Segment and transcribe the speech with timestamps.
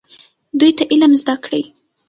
[0.59, 1.63] دوی ته علم زده کړئ